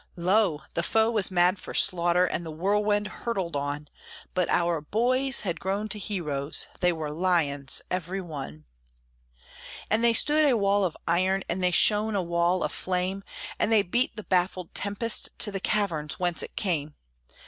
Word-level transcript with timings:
Lo! 0.15 0.63
the 0.73 0.81
foe 0.81 1.11
was 1.11 1.29
mad 1.29 1.59
for 1.59 1.75
slaughter, 1.75 2.25
And 2.25 2.43
the 2.43 2.49
whirlwind 2.49 3.05
hurtled 3.05 3.55
on; 3.55 3.87
But 4.33 4.49
our 4.49 4.81
boys 4.81 5.41
had 5.41 5.59
grown 5.59 5.89
to 5.89 5.99
heroes, 5.99 6.65
They 6.79 6.91
were 6.91 7.11
lions, 7.11 7.83
every 7.91 8.19
one. 8.19 8.65
And 9.91 10.03
they 10.03 10.13
stood 10.13 10.43
a 10.45 10.57
wall 10.57 10.85
of 10.85 10.97
iron, 11.07 11.43
And 11.47 11.61
they 11.61 11.69
shone 11.69 12.15
a 12.15 12.23
wall 12.23 12.63
of 12.63 12.71
flame, 12.71 13.23
And 13.59 13.71
they 13.71 13.83
beat 13.83 14.15
the 14.15 14.23
baffled 14.23 14.73
tempest 14.73 15.37
To 15.37 15.51
the 15.51 15.59
caverns 15.59 16.19
whence 16.19 16.41
it 16.41 16.55
came. 16.55 16.95